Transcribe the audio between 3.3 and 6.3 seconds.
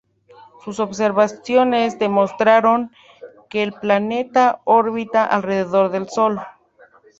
que el planeta orbita alrededor del